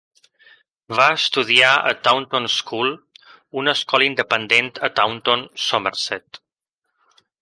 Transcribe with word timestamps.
Va 0.99 1.03
estudiar 1.17 1.73
a 1.89 1.91
Taunton 2.07 2.49
School, 2.53 2.91
una 3.63 3.75
escola 3.81 4.07
independent 4.13 4.75
a 4.89 4.91
Taunton, 5.01 5.45
Somerset. 5.67 6.41